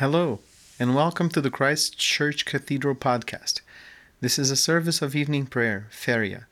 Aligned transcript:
Hello, 0.00 0.38
and 0.78 0.94
welcome 0.94 1.28
to 1.28 1.42
the 1.42 1.50
Christ 1.50 1.98
Church 1.98 2.46
Cathedral 2.46 2.94
podcast. 2.94 3.60
This 4.22 4.38
is 4.38 4.50
a 4.50 4.56
service 4.56 5.02
of 5.02 5.14
evening 5.14 5.44
prayer, 5.44 5.88
Feria, 5.90 6.46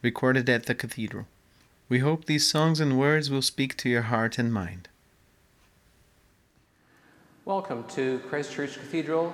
recorded 0.00 0.48
at 0.48 0.64
the 0.64 0.74
cathedral. 0.74 1.26
We 1.90 1.98
hope 1.98 2.24
these 2.24 2.50
songs 2.50 2.80
and 2.80 2.98
words 2.98 3.30
will 3.30 3.42
speak 3.42 3.76
to 3.76 3.90
your 3.90 4.00
heart 4.00 4.38
and 4.38 4.50
mind. 4.50 4.88
Welcome 7.44 7.84
to 7.88 8.18
Christ 8.30 8.54
Church 8.54 8.78
Cathedral 8.78 9.30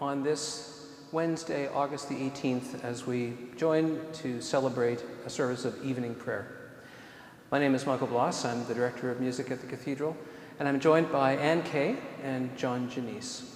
on 0.00 0.24
this 0.24 0.88
Wednesday, 1.12 1.68
August 1.68 2.08
the 2.08 2.16
18th, 2.16 2.82
as 2.82 3.06
we 3.06 3.34
join 3.56 4.00
to 4.14 4.40
celebrate 4.40 5.04
a 5.24 5.30
service 5.30 5.64
of 5.64 5.80
evening 5.84 6.16
prayer. 6.16 6.48
My 7.52 7.60
name 7.60 7.76
is 7.76 7.86
Michael 7.86 8.08
Bloss. 8.08 8.44
I'm 8.44 8.66
the 8.66 8.74
Director 8.74 9.08
of 9.08 9.20
Music 9.20 9.52
at 9.52 9.60
the 9.60 9.68
Cathedral, 9.68 10.16
and 10.58 10.68
I'm 10.68 10.80
joined 10.80 11.12
by 11.12 11.36
Ann 11.36 11.62
Kay 11.62 11.96
and 12.22 12.56
John 12.56 12.90
Janice. 12.90 13.54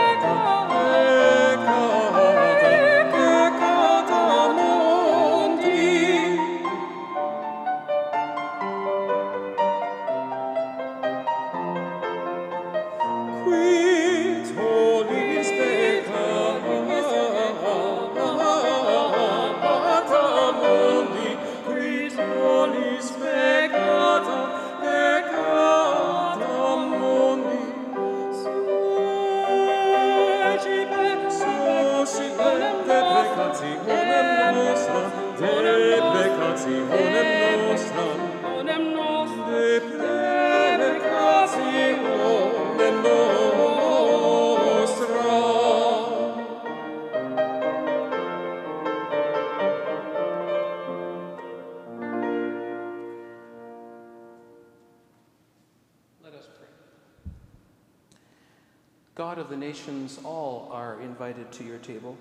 God 59.22 59.38
of 59.38 59.48
the 59.48 59.56
nations, 59.56 60.18
all 60.24 60.68
are 60.72 61.00
invited 61.00 61.52
to 61.52 61.62
your 61.62 61.78
table, 61.78 62.16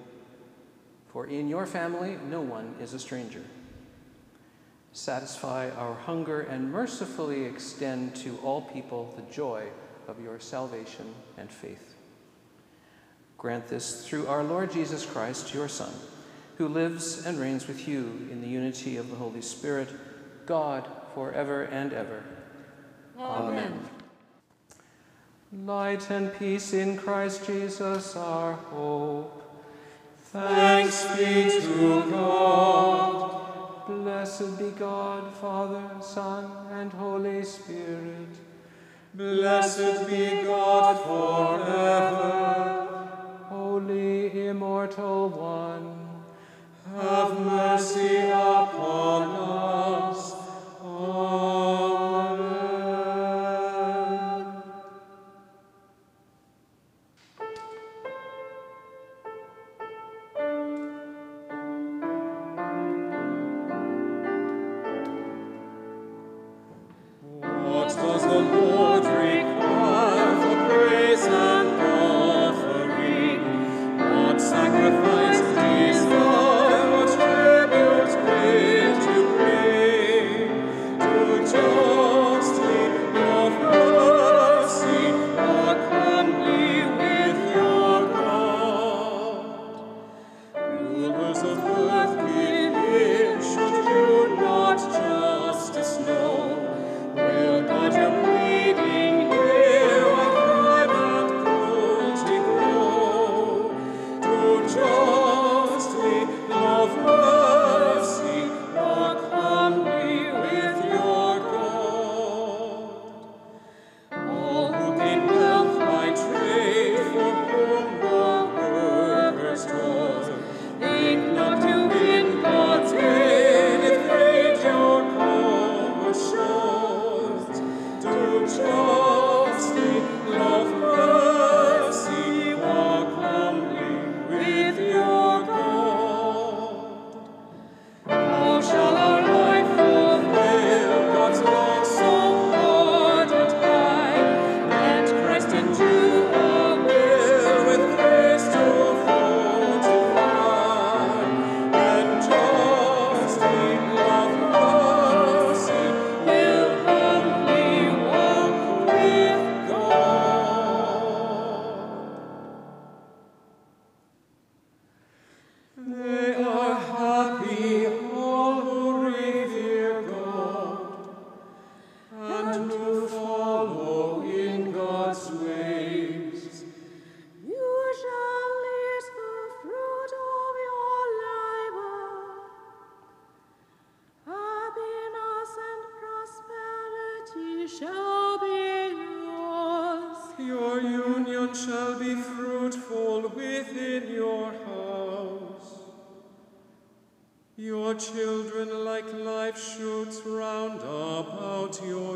for 1.11 1.25
in 1.25 1.49
your 1.49 1.65
family 1.65 2.15
no 2.29 2.41
one 2.41 2.75
is 2.79 2.93
a 2.93 2.99
stranger. 2.99 3.41
Satisfy 4.93 5.71
our 5.71 5.95
hunger 5.95 6.41
and 6.41 6.71
mercifully 6.71 7.45
extend 7.45 8.15
to 8.17 8.37
all 8.43 8.61
people 8.61 9.15
the 9.15 9.33
joy 9.33 9.63
of 10.07 10.23
your 10.23 10.39
salvation 10.39 11.11
and 11.39 11.49
faith. 11.49 11.95
Grant 13.35 13.67
this 13.67 14.07
through 14.07 14.27
our 14.27 14.43
Lord 14.43 14.71
Jesus 14.71 15.03
Christ, 15.03 15.55
your 15.55 15.69
Son, 15.69 15.91
who 16.59 16.67
lives 16.67 17.25
and 17.25 17.39
reigns 17.39 17.67
with 17.67 17.87
you 17.87 18.27
in 18.31 18.41
the 18.41 18.47
unity 18.47 18.97
of 18.97 19.09
the 19.09 19.15
Holy 19.15 19.41
Spirit, 19.41 19.89
God, 20.45 20.87
forever 21.15 21.63
and 21.63 21.93
ever. 21.93 22.23
Amen. 23.17 23.89
Light 25.53 26.09
and 26.09 26.33
peace 26.39 26.71
in 26.71 26.95
Christ 26.95 27.45
Jesus 27.45 28.15
our 28.15 28.53
hope. 28.53 29.43
Thanks 30.31 31.05
be 31.17 31.49
to 31.49 32.09
God. 32.09 33.85
Blessed 33.85 34.57
be 34.57 34.69
God, 34.69 35.35
Father, 35.35 35.83
Son, 36.01 36.49
and 36.71 36.93
Holy 36.93 37.43
Spirit. 37.43 38.29
Blessed 39.13 40.07
be 40.07 40.41
God 40.43 40.97
forever. 41.03 42.87
Holy, 43.49 44.47
immortal 44.47 45.27
One, 45.27 46.21
Have 46.95 47.37
mercy 47.41 48.30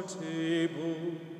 table. 0.07 1.35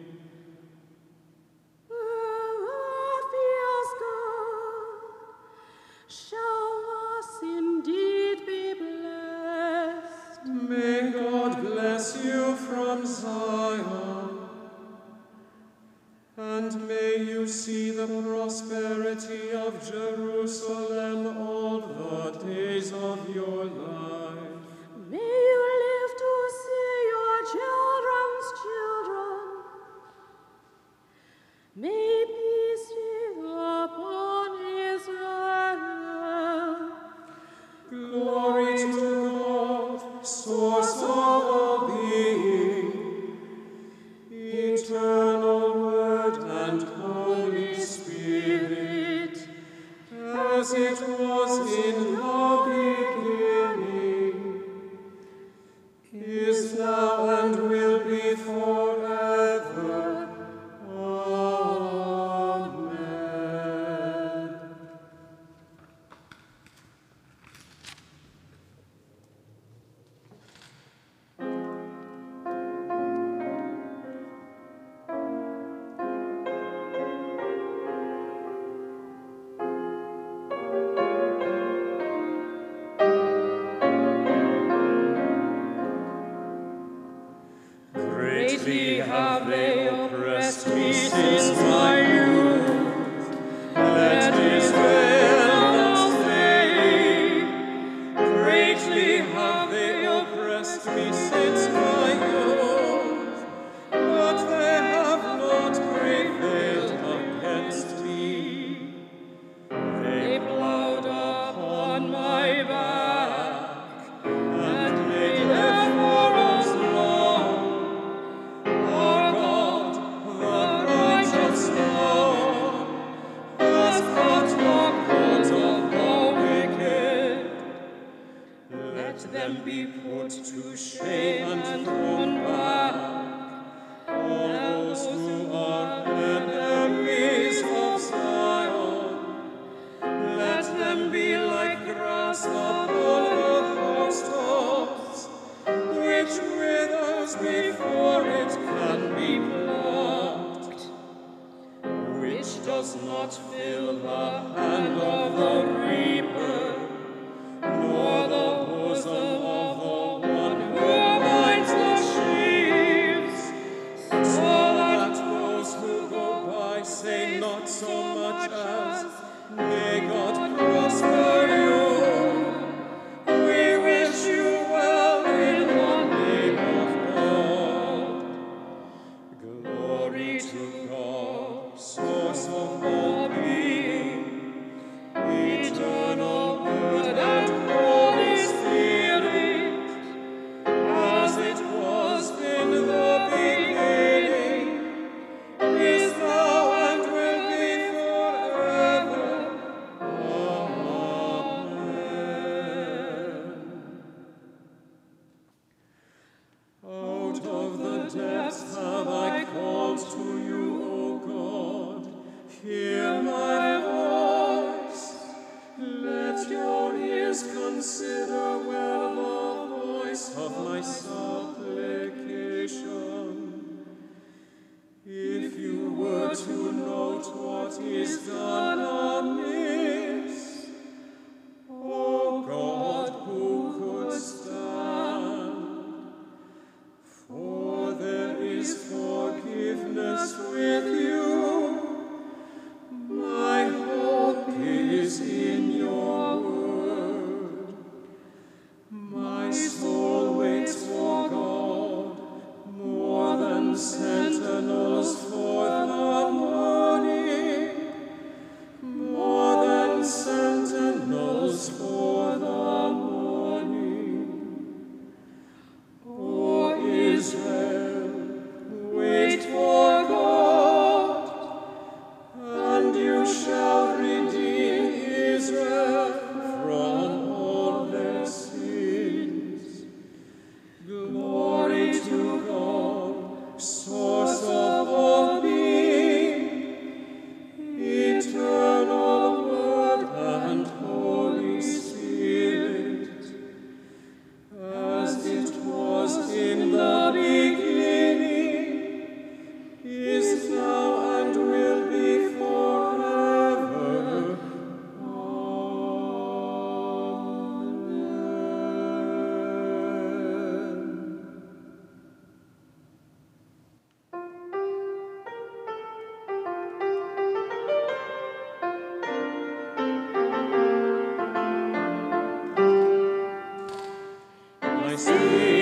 My 324.96 325.55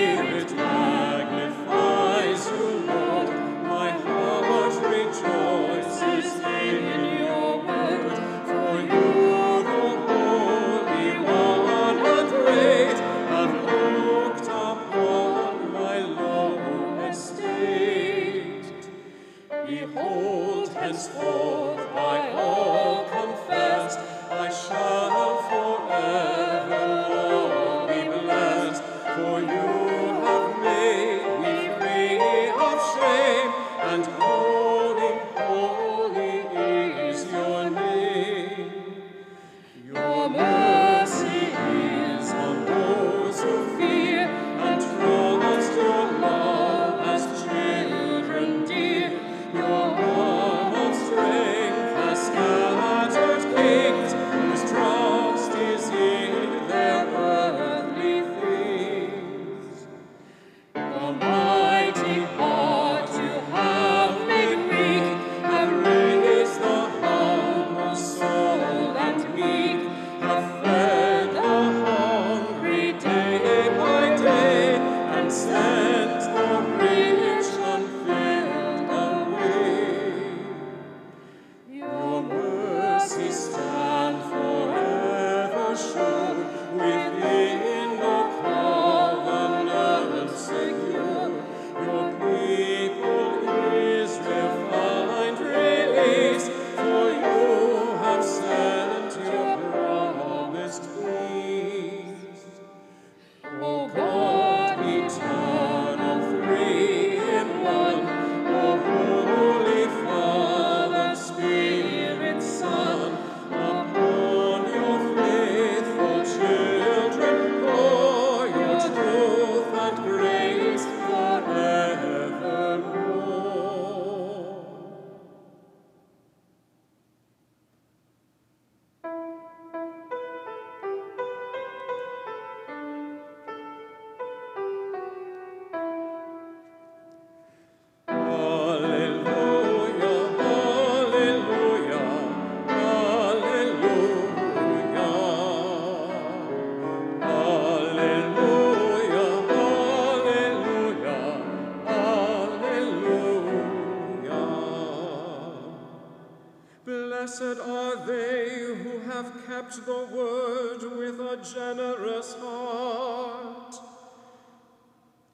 have 159.75 159.85
kept 159.85 159.85
the 159.85 160.05
word 160.15 160.81
with 160.97 161.19
a 161.19 161.37
generous 161.43 162.35
heart 162.39 163.75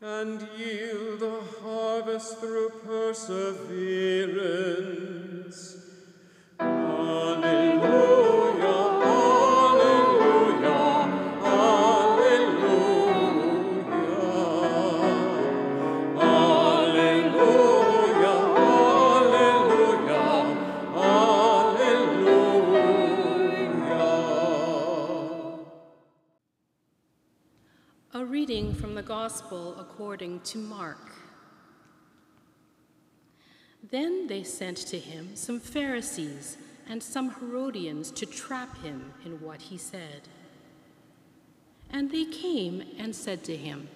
and 0.02 0.48
yield 0.58 1.22
a 1.22 1.42
harvest 1.62 2.40
through 2.40 2.70
perseverance. 2.86 3.28
Hallelujah, 6.60 8.49
Gospel 29.30 29.80
according 29.80 30.40
to 30.40 30.58
Mark. 30.58 31.12
Then 33.92 34.26
they 34.26 34.42
sent 34.42 34.78
to 34.88 34.98
him 34.98 35.36
some 35.36 35.60
Pharisees 35.60 36.58
and 36.88 37.04
some 37.04 37.30
Herodians 37.36 38.10
to 38.14 38.26
trap 38.26 38.82
him 38.82 39.14
in 39.24 39.34
what 39.34 39.62
he 39.62 39.78
said. 39.78 40.22
And 41.92 42.12
they 42.12 42.26
came 42.26 42.82
and 42.98 43.16
said 43.16 43.44
to 43.44 43.56
him, 43.56 43.88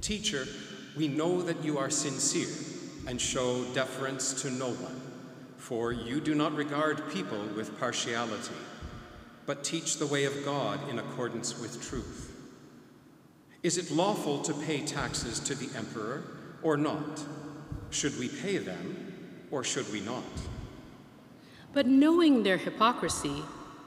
Teacher, 0.00 0.48
we 0.96 1.06
know 1.06 1.40
that 1.40 1.62
you 1.64 1.78
are 1.78 1.88
sincere 1.88 2.52
and 3.06 3.20
show 3.20 3.62
deference 3.72 4.42
to 4.42 4.50
no 4.50 4.70
one, 4.70 5.00
for 5.56 5.92
you 5.92 6.20
do 6.20 6.34
not 6.34 6.56
regard 6.56 7.08
people 7.12 7.44
with 7.54 7.78
partiality, 7.78 8.56
but 9.46 9.62
teach 9.62 9.98
the 9.98 10.08
way 10.08 10.24
of 10.24 10.44
God 10.44 10.80
in 10.88 10.98
accordance 10.98 11.60
with 11.60 11.80
truth. 11.80 12.29
Is 13.62 13.76
it 13.76 13.90
lawful 13.90 14.40
to 14.42 14.54
pay 14.54 14.80
taxes 14.80 15.38
to 15.40 15.54
the 15.54 15.68
emperor 15.76 16.22
or 16.62 16.78
not? 16.78 17.22
Should 17.90 18.18
we 18.18 18.28
pay 18.28 18.56
them 18.56 19.46
or 19.50 19.62
should 19.64 19.90
we 19.92 20.00
not? 20.00 20.24
But 21.74 21.86
knowing 21.86 22.42
their 22.42 22.56
hypocrisy, 22.56 23.42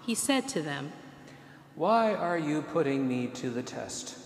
he 0.05 0.13
said 0.13 0.47
to 0.49 0.61
them, 0.61 0.91
Why 1.75 2.13
are 2.13 2.37
you 2.37 2.61
putting 2.61 3.07
me 3.07 3.27
to 3.35 3.49
the 3.49 3.63
test? 3.63 4.17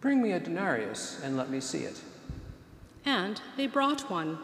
Bring 0.00 0.20
me 0.20 0.32
a 0.32 0.40
denarius 0.40 1.20
and 1.22 1.36
let 1.36 1.50
me 1.50 1.60
see 1.60 1.80
it. 1.80 2.00
And 3.04 3.40
they 3.56 3.68
brought 3.68 4.10
one. 4.10 4.38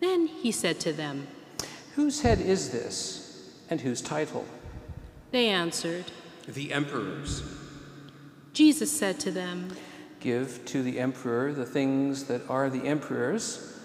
Then 0.00 0.26
he 0.26 0.52
said 0.52 0.80
to 0.80 0.92
them, 0.92 1.26
Whose 1.94 2.20
head 2.20 2.40
is 2.40 2.70
this, 2.70 3.52
and 3.68 3.80
whose 3.80 4.00
title? 4.00 4.44
They 5.30 5.48
answered, 5.48 6.06
The 6.46 6.72
emperors. 6.72 7.42
Jesus 8.52 8.90
said 8.90 9.20
to 9.20 9.30
them, 9.30 9.76
Give 10.20 10.64
to 10.66 10.82
the 10.82 10.98
emperor 10.98 11.52
the 11.52 11.64
things 11.64 12.24
that 12.24 12.42
are 12.48 12.68
the 12.68 12.86
emperor's, 12.86 13.78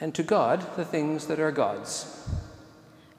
and 0.00 0.14
to 0.14 0.22
God 0.22 0.76
the 0.76 0.84
things 0.84 1.26
that 1.26 1.38
are 1.38 1.52
God's. 1.52 2.28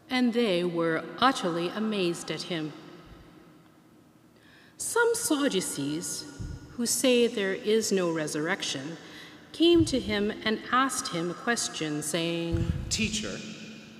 And 0.10 0.33
they 0.33 0.63
were 0.63 1.03
utterly 1.19 1.69
amazed 1.69 2.29
at 2.29 2.43
him. 2.43 2.74
Some 4.77 5.13
Sadducees, 5.13 6.25
who 6.71 6.86
say 6.86 7.27
there 7.27 7.53
is 7.53 7.91
no 7.91 8.12
resurrection, 8.12 8.98
came 9.53 9.86
to 9.86 10.00
him 10.00 10.33
and 10.43 10.60
asked 10.71 11.13
him 11.13 11.31
a 11.31 11.36
question, 11.36 12.01
saying, 12.01 12.71
Teacher, 12.89 13.38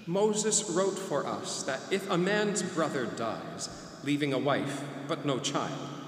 Moses 0.08 0.70
wrote 0.70 0.98
for 0.98 1.26
us 1.26 1.64
that 1.64 1.82
if 1.92 2.10
a 2.10 2.18
man's 2.18 2.64
brother 2.64 3.06
dies, 3.06 3.70
leaving 4.04 4.34
a 4.34 4.40
wife 4.40 4.84
but 5.08 5.26
no 5.26 5.40
child, 5.40 6.01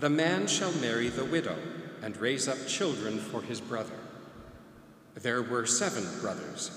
the 0.00 0.10
man 0.10 0.46
shall 0.46 0.72
marry 0.72 1.08
the 1.08 1.24
widow 1.24 1.56
and 2.02 2.16
raise 2.16 2.48
up 2.48 2.66
children 2.66 3.18
for 3.18 3.42
his 3.42 3.60
brother. 3.60 3.94
There 5.14 5.42
were 5.42 5.66
seven 5.66 6.04
brothers. 6.20 6.70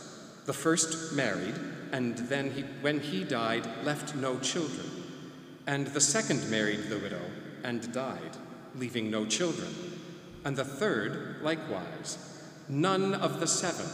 The 0.45 0.53
first 0.53 1.13
married, 1.13 1.55
and 1.91 2.17
then 2.17 2.51
he, 2.51 2.61
when 2.81 2.99
he 2.99 3.23
died, 3.23 3.67
left 3.83 4.15
no 4.15 4.39
children. 4.39 4.89
And 5.65 5.87
the 5.87 6.01
second 6.01 6.49
married 6.49 6.83
the 6.83 6.99
widow 6.99 7.21
and 7.63 7.91
died, 7.91 8.37
leaving 8.75 9.11
no 9.11 9.25
children, 9.25 9.67
and 10.45 10.55
the 10.55 10.63
third 10.63 11.41
likewise. 11.41 12.17
None 12.69 13.15
of 13.15 13.39
the 13.39 13.47
seven 13.47 13.87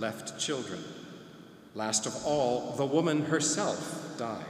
left 0.00 0.40
children. 0.40 0.82
Last 1.74 2.06
of 2.06 2.24
all, 2.24 2.72
the 2.72 2.84
woman 2.84 3.26
herself 3.26 4.16
died. 4.18 4.44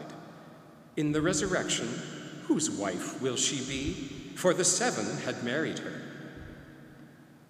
In 0.97 1.13
the 1.13 1.21
resurrection, 1.21 1.89
whose 2.45 2.71
wife 2.71 3.21
will 3.21 3.37
she 3.37 3.65
be? 3.67 4.20
For 4.41 4.55
the 4.55 4.65
seven 4.65 5.05
had 5.27 5.45
married 5.45 5.81
her. 5.81 6.01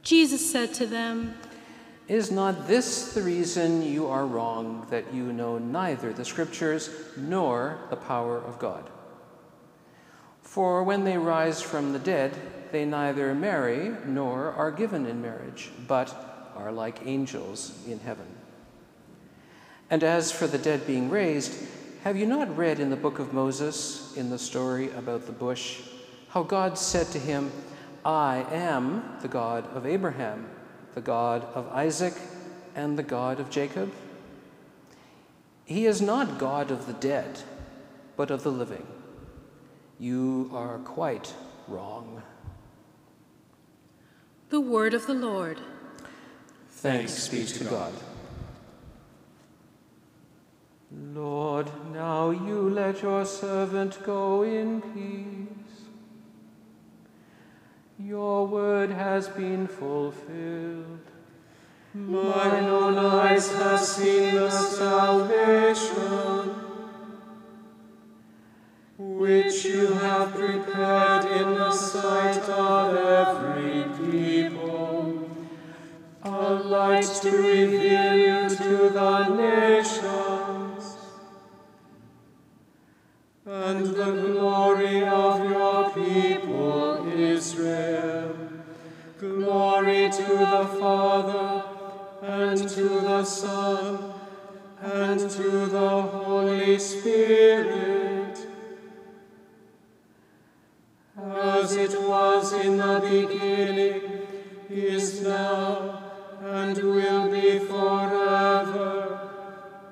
Jesus 0.02 0.50
said 0.50 0.74
to 0.74 0.86
them, 0.86 1.36
Is 2.08 2.32
not 2.32 2.66
this 2.66 3.14
the 3.14 3.22
reason 3.22 3.80
you 3.80 4.08
are 4.08 4.26
wrong, 4.26 4.88
that 4.90 5.14
you 5.14 5.32
know 5.32 5.56
neither 5.58 6.12
the 6.12 6.24
Scriptures 6.24 6.90
nor 7.16 7.78
the 7.90 7.96
power 7.96 8.38
of 8.38 8.58
God? 8.58 8.90
For 10.42 10.82
when 10.82 11.04
they 11.04 11.16
rise 11.16 11.62
from 11.62 11.92
the 11.92 12.00
dead, 12.00 12.36
they 12.72 12.84
neither 12.84 13.36
marry 13.36 13.94
nor 14.04 14.50
are 14.50 14.72
given 14.72 15.06
in 15.06 15.22
marriage, 15.22 15.70
but 15.86 16.52
are 16.56 16.72
like 16.72 17.06
angels 17.06 17.72
in 17.86 18.00
heaven. 18.00 18.26
And 19.90 20.02
as 20.02 20.32
for 20.32 20.48
the 20.48 20.58
dead 20.58 20.88
being 20.88 21.08
raised, 21.08 21.54
have 22.02 22.16
you 22.16 22.26
not 22.26 22.56
read 22.56 22.80
in 22.80 22.90
the 22.90 22.96
book 22.96 23.20
of 23.20 23.32
Moses, 23.32 24.12
in 24.16 24.28
the 24.28 24.40
story 24.40 24.90
about 24.90 25.26
the 25.26 25.32
bush, 25.32 25.82
how 26.30 26.42
God 26.44 26.78
said 26.78 27.08
to 27.08 27.18
him, 27.18 27.50
I 28.04 28.46
am 28.50 29.02
the 29.20 29.28
God 29.28 29.66
of 29.74 29.84
Abraham, 29.84 30.48
the 30.94 31.00
God 31.00 31.44
of 31.54 31.68
Isaac, 31.68 32.14
and 32.74 32.98
the 32.98 33.02
God 33.02 33.40
of 33.40 33.50
Jacob? 33.50 33.92
He 35.64 35.86
is 35.86 36.00
not 36.00 36.38
God 36.38 36.70
of 36.70 36.86
the 36.86 36.92
dead, 36.94 37.42
but 38.16 38.30
of 38.30 38.42
the 38.42 38.50
living. 38.50 38.86
You 39.98 40.50
are 40.54 40.78
quite 40.78 41.34
wrong. 41.68 42.22
The 44.50 44.60
word 44.60 44.94
of 44.94 45.06
the 45.06 45.14
Lord. 45.14 45.60
Thanks 46.70 47.28
be 47.28 47.44
to 47.44 47.64
God. 47.64 47.92
Lord, 50.92 51.70
now 51.92 52.30
you 52.30 52.70
let 52.70 53.02
your 53.02 53.24
servant 53.24 54.02
go 54.04 54.42
in 54.42 54.80
peace. 54.80 55.59
Your 58.06 58.46
word 58.46 58.90
has 58.90 59.28
been 59.28 59.66
fulfilled. 59.66 61.00
Mine 61.92 62.64
own 62.64 62.96
eyes 62.96 63.52
have 63.52 63.80
seen 63.80 64.36
the 64.36 64.50
salvation 64.50 66.54
which 68.96 69.66
you 69.66 69.92
have 69.92 70.32
prepared 70.32 71.26
in 71.26 71.54
the 71.54 71.72
sight 71.72 72.48
of 72.48 72.96
every 72.96 73.84
people, 74.10 75.28
a 76.22 76.54
light 76.54 77.04
to 77.04 77.30
reveal 77.30 78.16
you 78.16 78.48
to 78.48 78.88
the 78.88 79.28
nations, 79.28 79.79
Son, 93.24 94.12
and 94.82 95.20
to 95.20 95.66
the 95.66 96.02
Holy 96.02 96.78
Spirit, 96.78 98.46
as 101.16 101.76
it 101.76 102.00
was 102.00 102.52
in 102.52 102.78
the 102.78 103.00
beginning, 103.02 104.02
is 104.68 105.22
now, 105.22 106.02
and 106.42 106.78
will 106.78 107.30
be 107.30 107.58
forever. 107.58 109.30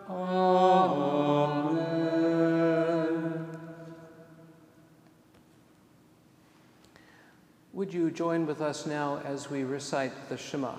Amen. 0.09 1.59
Would 7.73 7.93
you 7.93 8.11
join 8.11 8.47
with 8.47 8.61
us 8.63 8.87
now 8.87 9.21
as 9.25 9.51
we 9.51 9.65
recite 9.65 10.29
the 10.29 10.37
Shema? 10.37 10.75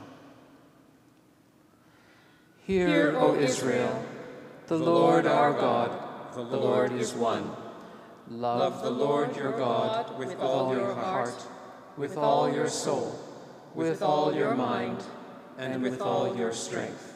Hear, 2.70 3.18
O 3.18 3.34
Israel, 3.34 4.06
the 4.68 4.78
Lord 4.78 5.26
our 5.26 5.54
God, 5.54 5.90
the 6.36 6.44
Lord 6.44 6.92
is 6.92 7.16
one. 7.16 7.50
Love 8.28 8.84
the 8.84 8.92
Lord 8.92 9.36
your 9.36 9.54
God 9.54 10.20
with 10.20 10.40
all 10.40 10.76
your 10.76 10.94
heart, 10.94 11.34
with 11.98 12.16
all 12.16 12.54
your 12.54 12.68
soul, 12.68 13.20
with 13.74 14.04
all 14.04 14.36
your 14.36 14.54
mind, 14.54 15.04
and 15.58 15.82
with 15.82 16.00
all 16.00 16.38
your 16.38 16.54
strength. 16.54 17.12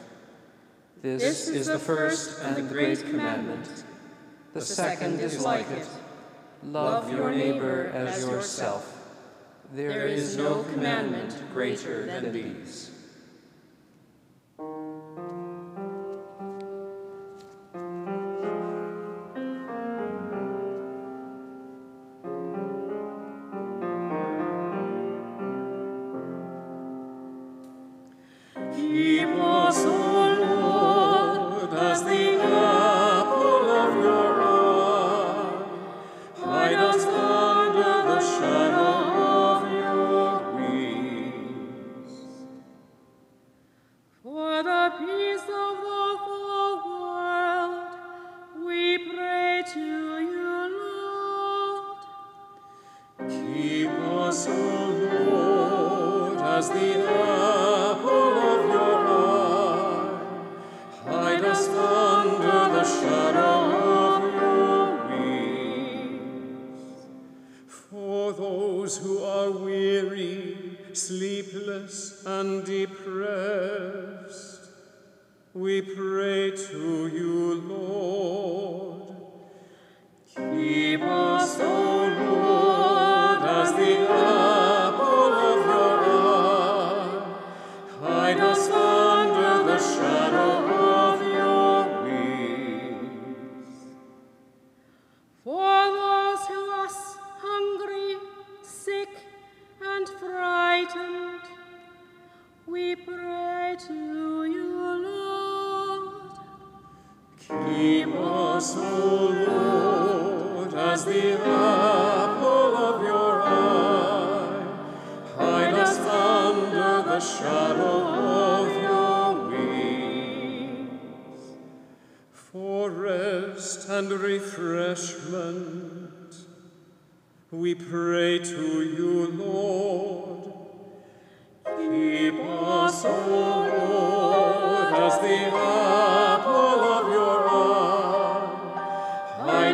This 1.02 1.46
is 1.46 1.68
the 1.68 1.78
first 1.78 2.42
and 2.42 2.56
the 2.56 2.62
great 2.62 3.06
commandment. 3.06 3.84
The 4.54 4.60
second 4.60 5.20
is 5.20 5.44
like 5.44 5.70
it. 5.70 5.86
Love 6.64 7.12
your 7.12 7.30
neighbor 7.30 7.92
as 7.94 8.24
yourself. 8.24 8.90
There 9.72 10.08
is 10.08 10.36
no 10.36 10.64
commandment 10.64 11.40
greater 11.52 12.06
than 12.06 12.32
these. 12.32 12.90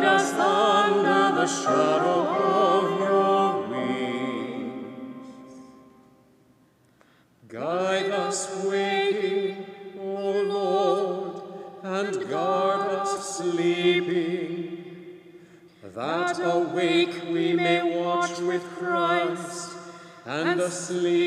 hide 0.01 0.21
us 0.21 0.33
under 0.33 1.41
the 1.41 1.47
shadow 1.47 2.21
of 2.29 3.01
your 3.01 3.69
wings. 3.69 5.27
Guide 7.49 8.11
us 8.11 8.65
waking, 8.65 9.67
O 9.99 10.43
Lord, 10.43 11.43
and 11.83 12.29
guard 12.29 12.91
us 12.93 13.37
sleeping, 13.39 15.21
that 15.95 16.39
awake 16.43 17.23
we 17.31 17.53
may 17.53 18.01
watch 18.01 18.39
with 18.39 18.65
Christ 18.77 19.73
and 20.25 20.61
asleep. 20.61 21.20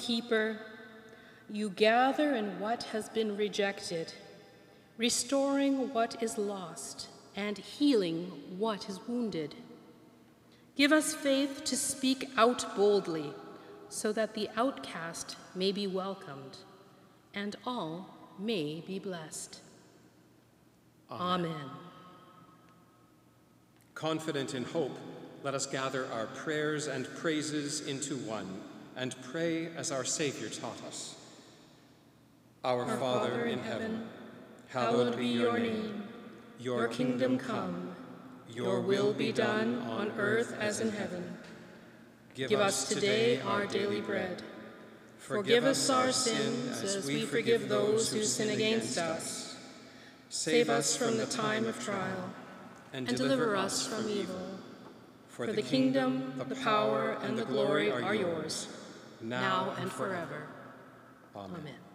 Keeper, 0.00 0.58
you 1.48 1.70
gather 1.70 2.34
in 2.34 2.58
what 2.58 2.84
has 2.84 3.08
been 3.08 3.36
rejected, 3.36 4.12
restoring 4.96 5.92
what 5.92 6.22
is 6.22 6.38
lost 6.38 7.08
and 7.36 7.58
healing 7.58 8.32
what 8.58 8.88
is 8.88 8.98
wounded. 9.06 9.54
Give 10.76 10.92
us 10.92 11.14
faith 11.14 11.64
to 11.64 11.76
speak 11.76 12.30
out 12.36 12.74
boldly 12.76 13.32
so 13.88 14.12
that 14.12 14.34
the 14.34 14.48
outcast 14.56 15.36
may 15.54 15.72
be 15.72 15.86
welcomed 15.86 16.56
and 17.34 17.56
all 17.66 18.08
may 18.38 18.82
be 18.86 18.98
blessed. 18.98 19.60
Amen. 21.10 21.70
Confident 23.94 24.54
in 24.54 24.64
hope, 24.64 24.96
let 25.42 25.54
us 25.54 25.66
gather 25.66 26.06
our 26.12 26.26
prayers 26.26 26.86
and 26.86 27.06
praises 27.16 27.86
into 27.86 28.16
one 28.16 28.46
and 29.00 29.16
pray 29.22 29.68
as 29.78 29.90
our 29.90 30.04
Savior 30.04 30.50
taught 30.50 30.76
us. 30.86 31.16
Our, 32.62 32.84
Our 32.84 32.98
Father 32.98 33.46
in 33.46 33.60
heaven, 33.60 34.06
hallowed 34.68 35.16
be 35.16 35.26
your 35.26 35.58
name. 35.58 36.04
Your 36.58 36.86
kingdom 36.86 37.38
come, 37.38 37.96
your 38.52 38.80
will 38.80 39.14
be 39.14 39.32
done 39.32 39.78
on 39.88 40.12
earth 40.18 40.54
as 40.60 40.80
in 40.80 40.92
heaven. 40.92 41.38
Give 42.34 42.60
us 42.60 42.90
today 42.90 43.40
our 43.40 43.64
daily 43.64 44.02
bread. 44.02 44.42
Forgive 45.16 45.64
us 45.64 45.88
our 45.88 46.12
sins 46.12 46.82
as 46.82 47.06
we 47.06 47.22
forgive 47.22 47.70
those 47.70 48.12
who 48.12 48.22
sin 48.22 48.50
against 48.50 48.98
us. 48.98 49.56
Save 50.28 50.68
us 50.68 50.94
from 50.94 51.16
the 51.16 51.24
time 51.24 51.64
of 51.64 51.82
trial 51.82 52.30
and 52.92 53.06
deliver 53.06 53.56
us 53.56 53.86
from 53.86 54.10
evil. 54.10 54.58
For 55.28 55.46
the 55.46 55.62
kingdom, 55.62 56.34
the 56.36 56.54
power, 56.56 57.16
and 57.22 57.38
the 57.38 57.46
glory 57.46 57.90
are 57.90 58.14
yours, 58.14 58.68
now 59.22 59.74
and 59.78 59.90
forever. 59.90 60.46
Amen. 61.36 61.50
Sink 61.56 61.89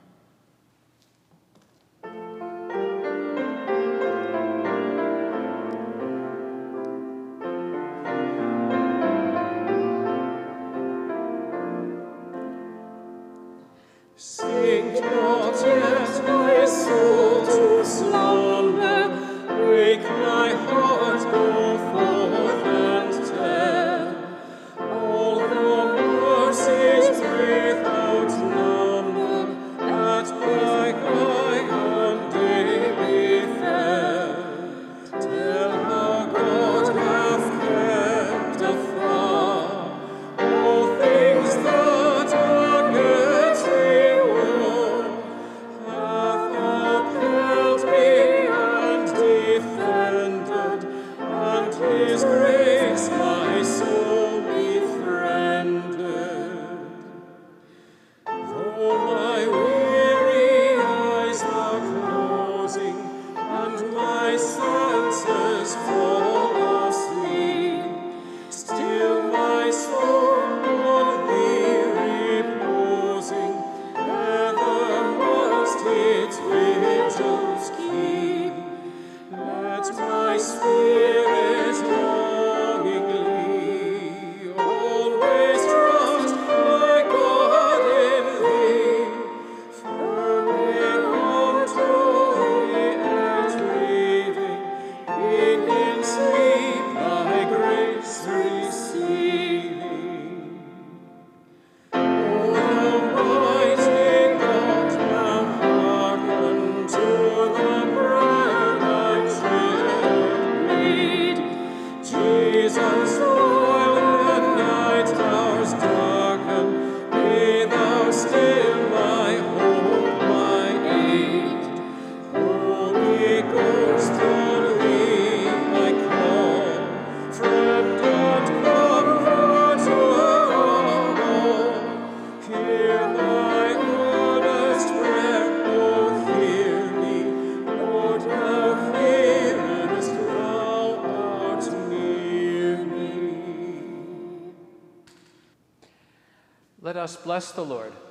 bless 147.36 147.52
the 147.52 147.65
Lord. 147.65 148.05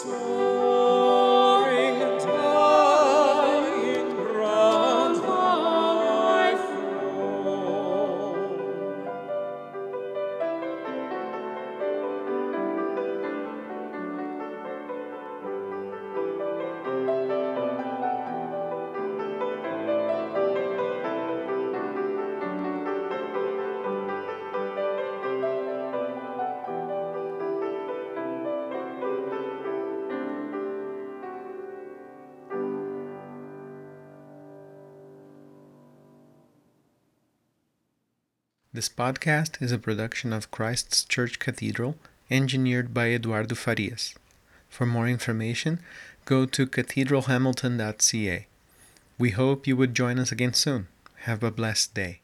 small. 0.00 0.59
This 38.80 38.88
podcast 38.88 39.60
is 39.60 39.72
a 39.72 39.78
production 39.78 40.32
of 40.32 40.50
Christ's 40.50 41.04
Church 41.04 41.38
Cathedral, 41.38 41.96
engineered 42.30 42.94
by 42.94 43.08
Eduardo 43.10 43.54
Farias. 43.54 44.14
For 44.70 44.86
more 44.86 45.06
information, 45.06 45.80
go 46.24 46.46
to 46.46 46.66
cathedralhamilton.ca. 46.66 48.46
We 49.18 49.30
hope 49.32 49.66
you 49.66 49.76
would 49.76 49.94
join 49.94 50.18
us 50.18 50.32
again 50.32 50.54
soon. 50.54 50.88
Have 51.26 51.42
a 51.42 51.50
blessed 51.50 51.92
day. 51.92 52.20